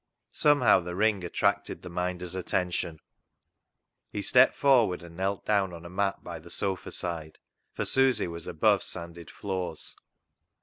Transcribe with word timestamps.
Somehow 0.33 0.79
the 0.79 0.95
ring 0.95 1.23
attracted 1.23 1.83
the 1.83 1.89
Minder's 1.91 2.33
attention. 2.33 2.97
He 4.11 4.23
stepped 4.23 4.55
forward 4.55 5.03
and 5.03 5.15
knelt 5.15 5.45
down 5.45 5.73
on 5.73 5.85
a 5.85 5.91
mat 5.91 6.23
by 6.23 6.39
the 6.39 6.49
sofa 6.49 6.91
side— 6.91 7.37
for 7.75 7.85
Susy 7.85 8.27
was 8.27 8.47
above 8.47 8.81
sanded 8.81 9.29
floors. 9.29 9.95